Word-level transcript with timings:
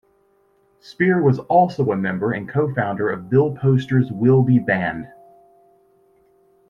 Spear 0.79 1.21
was 1.21 1.37
also 1.37 1.91
a 1.91 1.95
member 1.95 2.31
and 2.31 2.49
co-founder 2.49 3.07
of 3.11 3.29
Bill 3.29 3.53
Posters 3.53 4.11
Will 4.11 4.41
Be 4.41 4.57
Band. 4.57 5.05